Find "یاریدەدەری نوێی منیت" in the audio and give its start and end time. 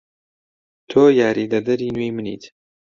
1.19-2.43